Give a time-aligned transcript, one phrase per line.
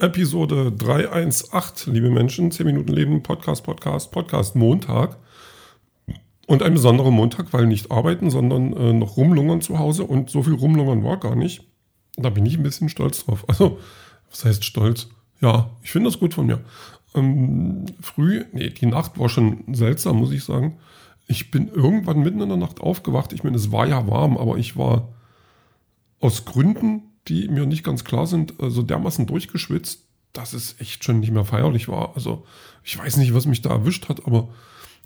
[0.00, 5.18] Episode 318, liebe Menschen, 10 Minuten Leben, Podcast, Podcast, Podcast, Montag.
[6.46, 10.42] Und ein besonderer Montag, weil nicht arbeiten, sondern äh, noch rumlungern zu Hause und so
[10.42, 11.68] viel rumlungern war gar nicht.
[12.16, 13.44] Da bin ich ein bisschen stolz drauf.
[13.46, 13.78] Also,
[14.30, 15.10] was heißt stolz?
[15.42, 16.60] Ja, ich finde das gut von mir.
[17.14, 20.78] Ähm, früh, nee, die Nacht war schon seltsam, muss ich sagen.
[21.26, 23.34] Ich bin irgendwann mitten in der Nacht aufgewacht.
[23.34, 25.08] Ich meine, es war ja warm, aber ich war
[26.20, 31.04] aus Gründen, die mir nicht ganz klar sind, so also dermaßen durchgeschwitzt, dass es echt
[31.04, 32.14] schon nicht mehr feierlich war.
[32.14, 32.46] Also
[32.84, 34.48] ich weiß nicht, was mich da erwischt hat, aber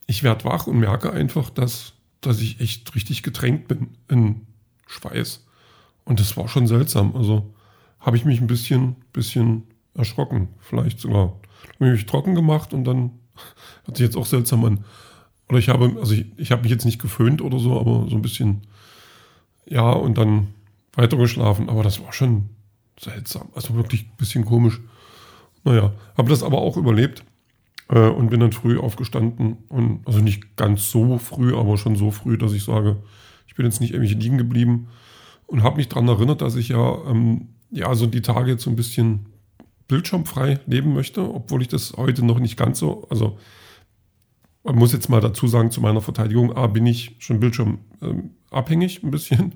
[0.06, 4.46] ich werde wach und merke einfach, dass, dass ich echt richtig getränkt bin in
[4.86, 5.44] Schweiß.
[6.04, 7.16] Und das war schon seltsam.
[7.16, 7.54] Also
[7.98, 10.48] habe ich mich ein bisschen, bisschen erschrocken.
[10.60, 11.40] Vielleicht sogar.
[11.74, 13.12] Habe mich trocken gemacht und dann
[13.86, 14.84] hat sich jetzt auch seltsam an.
[15.48, 18.16] Oder ich habe, also ich, ich habe mich jetzt nicht geföhnt oder so, aber so
[18.16, 18.62] ein bisschen,
[19.66, 20.53] ja, und dann
[20.96, 21.68] weitergeschlafen.
[21.68, 22.50] Aber das war schon
[22.98, 23.48] seltsam.
[23.54, 24.80] Also wirklich ein bisschen komisch.
[25.64, 27.24] Naja, habe das aber auch überlebt
[27.88, 29.58] äh, und bin dann früh aufgestanden.
[29.68, 32.96] Und also nicht ganz so früh, aber schon so früh, dass ich sage,
[33.46, 34.88] ich bin jetzt nicht irgendwie liegen geblieben
[35.46, 38.70] und habe mich daran erinnert, dass ich ja, ähm, ja so die Tage jetzt so
[38.70, 39.26] ein bisschen
[39.88, 43.38] bildschirmfrei leben möchte, obwohl ich das heute noch nicht ganz so, also
[44.62, 49.08] man muss jetzt mal dazu sagen, zu meiner Verteidigung, A, bin ich schon bildschirmabhängig ähm,
[49.08, 49.54] ein bisschen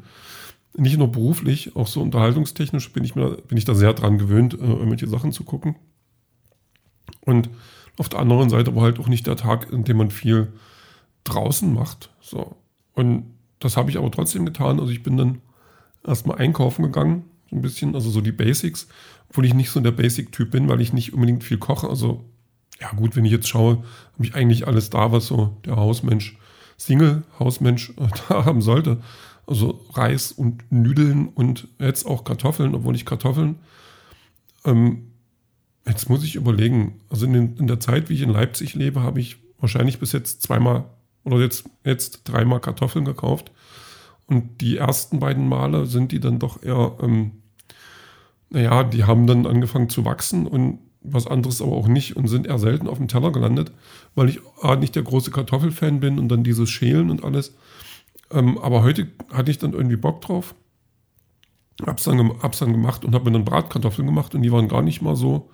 [0.76, 4.54] nicht nur beruflich, auch so unterhaltungstechnisch bin ich, mir, bin ich da sehr dran gewöhnt,
[4.54, 5.76] äh, irgendwelche Sachen zu gucken.
[7.20, 7.50] Und
[7.96, 10.52] auf der anderen Seite war halt auch nicht der Tag, in dem man viel
[11.24, 12.10] draußen macht.
[12.20, 12.56] So.
[12.94, 13.24] Und
[13.60, 14.78] das habe ich aber trotzdem getan.
[14.78, 15.40] Also ich bin dann
[16.06, 18.88] erstmal einkaufen gegangen, so ein bisschen, also so die Basics,
[19.28, 21.88] obwohl ich nicht so der Basic-Typ bin, weil ich nicht unbedingt viel koche.
[21.88, 22.24] Also,
[22.80, 23.82] ja gut, wenn ich jetzt schaue,
[24.14, 26.38] habe ich eigentlich alles da, was so der Hausmensch,
[26.76, 29.02] Single-Hausmensch äh, da haben sollte.
[29.48, 33.56] Also Reis und Nudeln und jetzt auch Kartoffeln, obwohl ich Kartoffeln.
[34.66, 35.12] Ähm,
[35.86, 37.00] jetzt muss ich überlegen.
[37.08, 40.12] Also in, den, in, der Zeit, wie ich in Leipzig lebe, habe ich wahrscheinlich bis
[40.12, 40.84] jetzt zweimal
[41.24, 43.50] oder jetzt, jetzt dreimal Kartoffeln gekauft.
[44.26, 47.32] Und die ersten beiden Male sind die dann doch eher, ähm,
[48.50, 52.46] naja, die haben dann angefangen zu wachsen und was anderes aber auch nicht und sind
[52.46, 53.72] eher selten auf dem Teller gelandet,
[54.14, 57.54] weil ich A, nicht der große Kartoffelfan bin und dann dieses Schälen und alles.
[58.30, 60.54] Ähm, aber heute hatte ich dann irgendwie Bock drauf.
[61.86, 64.82] Hab's dann, hab's dann gemacht und habe mir dann Bratkartoffeln gemacht und die waren gar
[64.82, 65.50] nicht mal so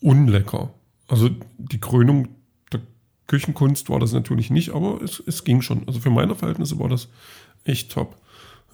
[0.00, 0.74] unlecker.
[1.08, 2.28] Also die Krönung
[2.72, 2.80] der
[3.28, 5.86] Küchenkunst war das natürlich nicht, aber es, es ging schon.
[5.86, 7.08] Also für meine Verhältnisse war das
[7.64, 8.16] echt top.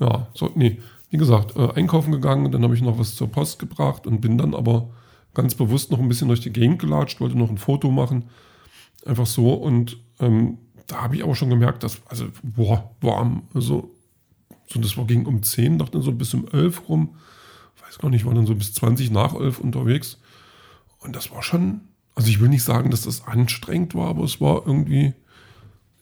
[0.01, 0.79] Ja, so, nee,
[1.11, 4.39] wie gesagt, äh, einkaufen gegangen, dann habe ich noch was zur Post gebracht und bin
[4.39, 4.89] dann aber
[5.35, 8.25] ganz bewusst noch ein bisschen durch die Gegend gelatscht, wollte noch ein Foto machen.
[9.05, 13.43] Einfach so und ähm, da habe ich aber schon gemerkt, dass, also, boah, warm.
[13.55, 13.91] Also,
[14.69, 17.17] so, das war ging um 10, dachte so bis um 11 rum.
[17.81, 20.19] Weiß gar nicht, war dann so bis 20 nach 11 unterwegs.
[21.01, 21.83] Und das war schon,
[22.15, 25.15] also ich will nicht sagen, dass das anstrengend war, aber es war irgendwie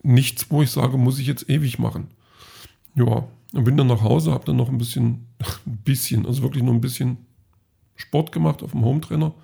[0.02, 2.08] nichts, wo ich sage, muss ich jetzt ewig machen.
[2.94, 5.26] Ja, dann bin dann nach Hause, habe dann noch ein bisschen,
[5.66, 7.18] ein bisschen, also wirklich nur ein bisschen
[7.97, 9.34] Sport gemacht auf dem Hometrainer.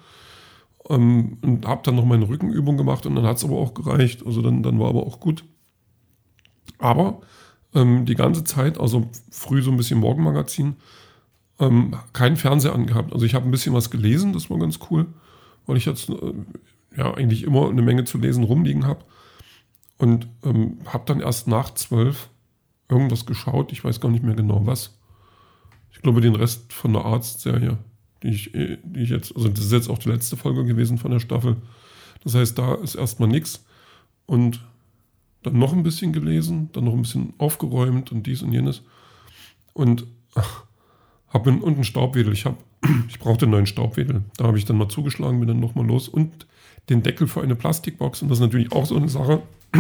[0.88, 4.24] Ähm, und habe dann noch meine Rückenübung gemacht und dann hat es aber auch gereicht.
[4.24, 5.44] Also dann, dann war aber auch gut.
[6.78, 7.20] Aber
[7.74, 10.76] ähm, die ganze Zeit, also früh so ein bisschen Morgenmagazin,
[11.58, 13.12] ähm, keinen Fernseher angehabt.
[13.12, 15.06] Also ich habe ein bisschen was gelesen, das war ganz cool,
[15.66, 16.32] weil ich jetzt äh,
[16.96, 19.04] ja eigentlich immer eine Menge zu lesen rumliegen habe.
[19.98, 22.28] Und ähm, habe dann erst nach zwölf
[22.88, 24.98] irgendwas geschaut, ich weiß gar nicht mehr genau was.
[25.90, 27.78] Ich glaube, den Rest von der Arztserie
[28.28, 31.20] ich, die ich jetzt, also das ist jetzt auch die letzte Folge gewesen von der
[31.20, 31.56] Staffel.
[32.24, 33.64] Das heißt, da ist erstmal nichts.
[34.26, 34.60] Und
[35.42, 38.82] dann noch ein bisschen gelesen, dann noch ein bisschen aufgeräumt und dies und jenes.
[39.72, 40.06] Und
[41.28, 42.32] habe einen, und einen Staubwedel.
[42.32, 42.56] Ich, hab,
[43.08, 44.24] ich brauchte einen neuen Staubwedel.
[44.36, 46.08] Da habe ich dann mal zugeschlagen, bin dann nochmal los.
[46.08, 46.46] Und
[46.88, 48.22] den Deckel für eine Plastikbox.
[48.22, 49.42] Und das ist natürlich auch so eine Sache.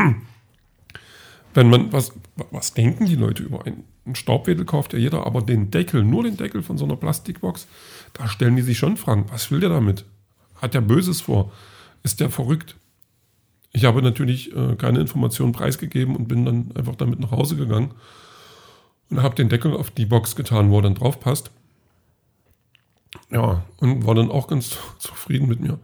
[1.54, 2.12] Wenn man, was,
[2.50, 3.84] was denken die Leute über einen?
[4.06, 7.66] Ein Staubwedel kauft ja jeder, aber den Deckel, nur den Deckel von so einer Plastikbox,
[8.12, 10.04] da stellen die sich schon Fragen, was will der damit?
[10.54, 11.52] Hat der Böses vor?
[12.02, 12.76] Ist der verrückt?
[13.72, 17.90] Ich habe natürlich äh, keine Informationen preisgegeben und bin dann einfach damit nach Hause gegangen
[19.10, 21.50] und habe den Deckel auf die Box getan, wo er dann drauf passt.
[23.30, 25.78] Ja, und war dann auch ganz zufrieden mit mir.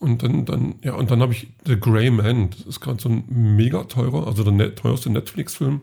[0.00, 2.50] Und dann, dann, ja, und dann habe ich The Grey Man.
[2.50, 5.82] Das ist gerade so ein mega teurer, also der net, teuerste Netflix-Film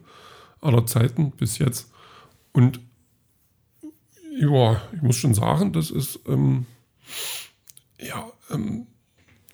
[0.66, 1.92] aller Zeiten bis jetzt.
[2.52, 2.80] Und
[4.38, 6.66] ja, ich muss schon sagen, das ist ähm,
[8.00, 8.88] ja ähm,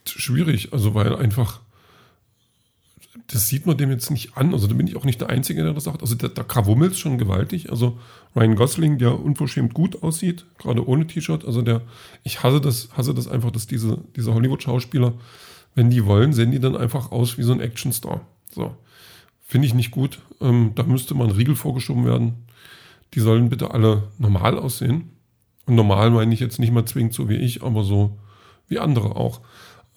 [0.06, 1.62] schwierig, also weil einfach
[3.28, 4.54] das sieht man dem jetzt nicht an.
[4.54, 6.02] Also da bin ich auch nicht der Einzige, der das sagt.
[6.02, 7.70] Also da, da krawummelt schon gewaltig.
[7.70, 7.98] Also
[8.36, 11.46] Ryan Gosling, der unverschämt gut aussieht, gerade ohne T-Shirt.
[11.46, 11.82] Also der,
[12.24, 15.14] ich hasse das, hasse das einfach, dass diese, diese Hollywood-Schauspieler,
[15.76, 18.22] wenn die wollen, sehen die dann einfach aus wie so ein Actionstar.
[18.54, 18.76] So.
[19.52, 20.22] Finde ich nicht gut.
[20.40, 22.46] Ähm, da müsste mal ein Riegel vorgeschoben werden.
[23.14, 25.10] Die sollen bitte alle normal aussehen.
[25.66, 28.18] Und normal meine ich jetzt nicht mal zwingend so wie ich, aber so
[28.70, 29.42] wie andere auch.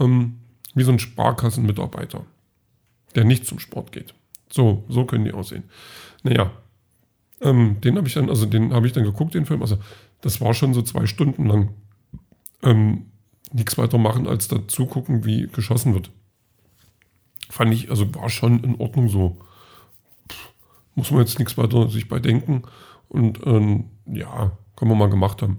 [0.00, 0.40] Ähm,
[0.74, 2.24] wie so ein Sparkassenmitarbeiter
[3.14, 4.14] der nicht zum Sport geht.
[4.50, 5.64] So, so können die aussehen.
[6.22, 6.50] Naja,
[7.40, 9.62] ähm, den habe ich dann, also den habe ich dann geguckt, den Film.
[9.62, 9.78] Also
[10.20, 11.70] das war schon so zwei Stunden lang
[12.62, 13.06] ähm,
[13.52, 16.10] nichts weiter machen, als da zugucken, wie geschossen wird.
[17.50, 19.36] Fand ich, also war schon in Ordnung so.
[20.94, 22.62] Muss man jetzt nichts weiter sich bei denken.
[23.08, 25.58] Und ähm, ja, kann man mal gemacht haben.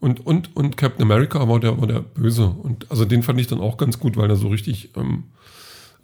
[0.00, 2.46] Und, und, und Captain America war der, war der Böse.
[2.46, 5.24] Und also den fand ich dann auch ganz gut, weil er so richtig ähm,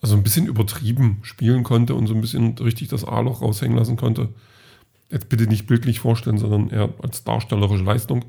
[0.02, 3.96] also ein bisschen übertrieben spielen konnte und so ein bisschen richtig das A-Loch raushängen lassen
[3.96, 4.28] konnte.
[5.10, 8.24] Jetzt bitte nicht bildlich vorstellen, sondern eher als darstellerische Leistung.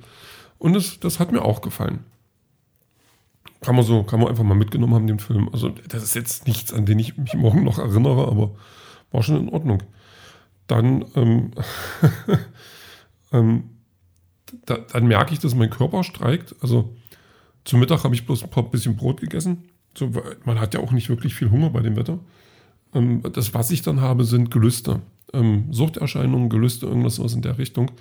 [0.57, 1.99] Und das, das hat mir auch gefallen.
[3.61, 5.49] Kann man so, kann man einfach mal mitgenommen haben, den Film.
[5.51, 8.55] Also, das ist jetzt nichts, an den ich mich morgen noch erinnere, aber
[9.11, 9.83] war schon in Ordnung.
[10.67, 11.51] Dann, ähm,
[13.31, 13.69] ähm,
[14.65, 16.55] da, dann merke ich, dass mein Körper streikt.
[16.61, 16.95] Also,
[17.65, 19.63] zum Mittag habe ich bloß ein paar bisschen Brot gegessen
[19.97, 20.11] so,
[20.45, 22.19] man hat ja auch nicht wirklich viel Hunger bei dem Wetter.
[22.93, 25.01] Ähm, das, was ich dann habe, sind Gelüste.
[25.33, 27.91] Ähm, Suchterscheinungen, Gelüste, irgendwas was in der Richtung.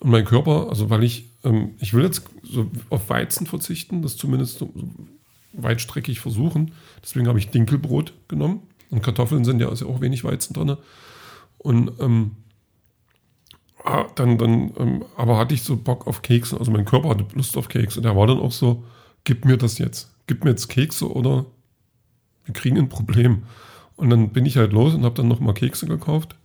[0.00, 4.16] Und mein Körper, also weil ich, ähm, ich will jetzt so auf Weizen verzichten, das
[4.16, 4.72] zumindest so
[5.52, 6.72] weitstreckig versuchen.
[7.02, 8.62] Deswegen habe ich Dinkelbrot genommen.
[8.90, 10.76] Und Kartoffeln sind ja, ist ja auch wenig Weizen drin.
[11.58, 12.32] Und ähm,
[13.84, 16.58] ah, dann, dann ähm, aber hatte ich so Bock auf Kekse.
[16.58, 18.00] Also mein Körper hatte Lust auf Kekse.
[18.00, 18.84] Und der war dann auch so,
[19.24, 21.46] gib mir das jetzt gib mir jetzt Kekse oder
[22.44, 23.44] wir kriegen ein Problem.
[23.96, 26.36] Und dann bin ich halt los und habe dann nochmal Kekse gekauft.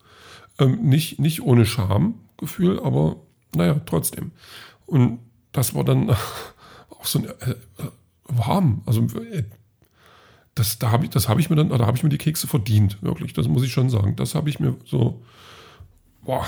[0.59, 3.17] Ähm, nicht, nicht ohne Schamgefühl, aber
[3.55, 4.31] naja, trotzdem.
[4.85, 5.19] Und
[5.51, 6.09] das war dann
[6.89, 7.55] auch so ein, äh, äh,
[8.27, 8.81] warm.
[8.85, 9.43] Also äh,
[10.55, 13.01] das, da habe ich, das ich mir dann, da habe ich mir die Kekse verdient,
[13.01, 13.33] wirklich.
[13.33, 14.15] Das muss ich schon sagen.
[14.15, 15.21] Das habe ich mir so,
[16.23, 16.45] boah,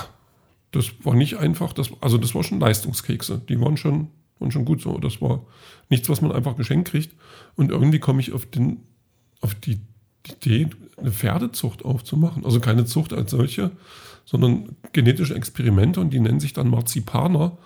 [0.72, 3.40] das war nicht einfach, das, also das war schon Leistungskekse.
[3.48, 4.08] Die waren schon
[4.38, 4.98] und schon gut so.
[4.98, 5.44] Das war
[5.88, 7.14] nichts, was man einfach geschenkt kriegt.
[7.56, 8.80] Und irgendwie komme ich auf, den,
[9.40, 9.80] auf die,
[10.26, 12.44] Idee, eine Pferdezucht aufzumachen.
[12.44, 13.70] Also keine Zucht als solche,
[14.24, 17.56] sondern genetische Experimente und die nennen sich dann Marzipaner.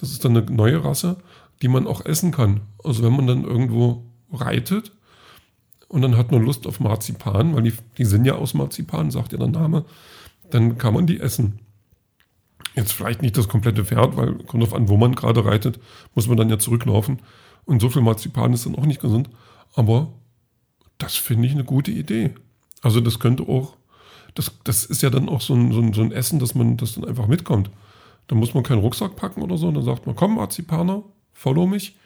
[0.00, 1.16] Das ist dann eine neue Rasse,
[1.62, 2.60] die man auch essen kann.
[2.82, 4.92] Also wenn man dann irgendwo reitet
[5.88, 9.32] und dann hat man Lust auf Marzipan, weil die, die sind ja aus Marzipan, sagt
[9.32, 9.84] ja der Name,
[10.50, 11.60] dann kann man die essen.
[12.74, 15.78] Jetzt vielleicht nicht das komplette Pferd, weil kommt darauf an, wo man gerade reitet,
[16.14, 17.20] muss man dann ja zurücklaufen.
[17.64, 19.28] Und so viel Marzipan ist dann auch nicht gesund.
[19.74, 20.12] Aber
[20.98, 22.34] das finde ich eine gute Idee.
[22.80, 23.76] Also das könnte auch,
[24.34, 26.76] das, das ist ja dann auch so ein, so, ein, so ein Essen, dass man
[26.76, 27.70] das dann einfach mitkommt.
[28.28, 29.70] Da muss man keinen Rucksack packen oder so.
[29.70, 31.02] Dann sagt man, komm Marzipaner,
[31.32, 31.96] follow mich.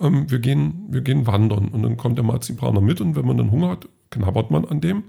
[0.00, 1.68] Ähm, wir, gehen, wir gehen wandern.
[1.68, 4.80] Und dann kommt der Marzipaner mit und wenn man dann Hunger hat, knabbert man an
[4.80, 5.04] dem.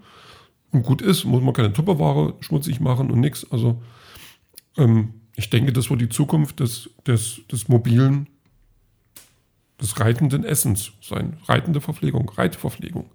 [0.72, 3.50] Und gut ist, muss man keine Tupperware schmutzig machen und nichts.
[3.52, 3.82] Also
[4.78, 8.28] ähm, ich denke, das wird die Zukunft des, des, des mobilen,
[9.82, 11.38] des reitenden Essens sein.
[11.46, 13.10] Reitende Verpflegung, Reitverpflegung.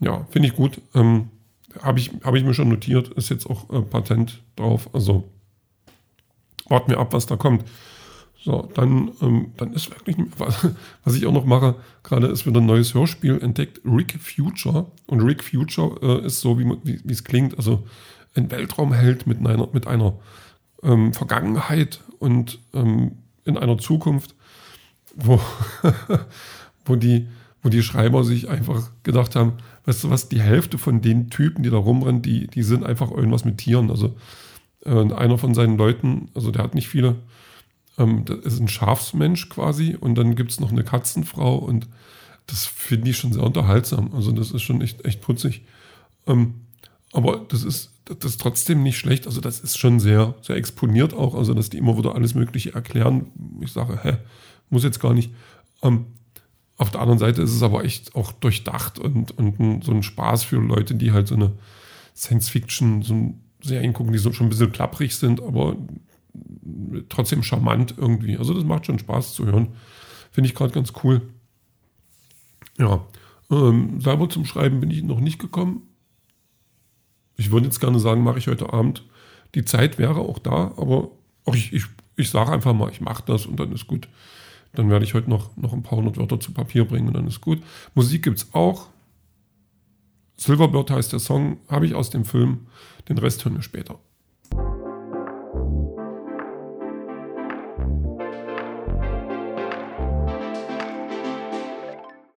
[0.00, 0.80] Ja, finde ich gut.
[0.94, 1.30] Ähm,
[1.80, 4.88] Habe ich, hab ich mir schon notiert, ist jetzt auch äh, Patent drauf.
[4.92, 5.24] Also
[6.68, 7.64] warten wir ab, was da kommt.
[8.42, 11.74] So, dann, ähm, dann ist wirklich, was, ich auch noch mache,
[12.04, 14.86] gerade ist wieder ein neues Hörspiel entdeckt, Rick Future.
[15.06, 17.84] Und Rick Future äh, ist so, wie es klingt, also
[18.36, 20.14] ein Weltraumheld mit einer, mit einer
[20.82, 24.34] ähm, Vergangenheit und ähm, in einer Zukunft,
[25.14, 25.40] wo,
[26.84, 27.26] wo, die,
[27.66, 29.54] wo die Schreiber sich einfach gedacht haben,
[29.86, 33.10] weißt du was, die Hälfte von den Typen, die da rumrennen, die, die sind einfach
[33.10, 33.90] irgendwas mit Tieren.
[33.90, 34.14] Also
[34.84, 37.16] äh, einer von seinen Leuten, also der hat nicht viele,
[37.98, 41.88] ähm, das ist ein Schafsmensch quasi und dann gibt es noch eine Katzenfrau und
[42.46, 44.14] das finde ich schon sehr unterhaltsam.
[44.14, 45.62] Also das ist schon echt, echt putzig.
[46.28, 46.54] Ähm,
[47.12, 49.26] aber das ist das ist trotzdem nicht schlecht.
[49.26, 51.34] Also das ist schon sehr, sehr exponiert auch.
[51.34, 53.32] Also dass die immer wieder alles Mögliche erklären.
[53.60, 54.18] Ich sage, hä,
[54.70, 55.32] muss jetzt gar nicht.
[55.82, 56.06] Ähm,
[56.76, 60.44] auf der anderen Seite ist es aber echt auch durchdacht und, und so ein Spaß
[60.44, 61.52] für Leute, die halt so eine
[62.14, 65.76] Science-Fiction, so ein Serien gucken, die so schon ein bisschen klapprig sind, aber
[67.08, 68.36] trotzdem charmant irgendwie.
[68.36, 69.68] Also das macht schon Spaß zu hören.
[70.30, 71.22] Finde ich gerade ganz cool.
[72.78, 73.06] Ja,
[73.50, 75.82] ähm, selber zum Schreiben bin ich noch nicht gekommen.
[77.36, 79.02] Ich würde jetzt gerne sagen, mache ich heute Abend.
[79.54, 81.10] Die Zeit wäre auch da, aber
[81.44, 81.84] auch ich, ich,
[82.16, 84.08] ich sage einfach mal, ich mache das und dann ist gut.
[84.76, 87.26] Dann werde ich heute noch, noch ein paar hundert Wörter zu Papier bringen und dann
[87.26, 87.62] ist gut.
[87.94, 88.88] Musik gibt es auch.
[90.36, 92.66] Silverbird heißt der Song, habe ich aus dem Film.
[93.08, 93.98] Den Rest hören wir später.